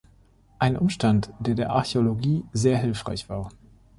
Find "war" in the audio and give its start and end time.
3.29-3.51